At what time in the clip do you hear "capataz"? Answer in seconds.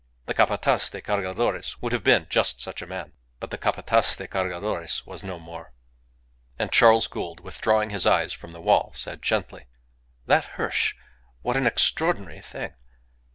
0.33-0.89, 3.59-4.13